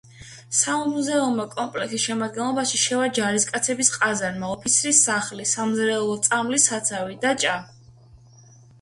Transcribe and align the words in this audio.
სამუზეუმო 0.59 1.45
კომპლექსის 1.51 2.05
შემადგენლობაში 2.05 2.81
შევა 2.85 3.11
ჯარისკაცების 3.19 3.93
ყაზარმა, 3.99 4.51
ოფიცრის 4.57 5.05
სახლი, 5.11 5.49
სამზარეულო, 5.55 6.21
წამლის 6.29 6.71
საცავი 6.75 7.23
და 7.29 7.39
ჭა. 7.47 7.59